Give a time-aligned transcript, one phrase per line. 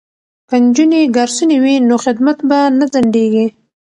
[0.49, 3.47] که نجونې ګارسونې وي نو خدمت به نه ځنډیږي.